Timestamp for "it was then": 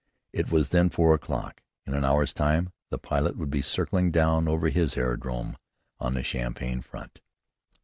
0.33-0.89